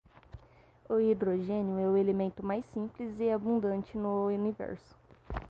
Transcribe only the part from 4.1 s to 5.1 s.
universo.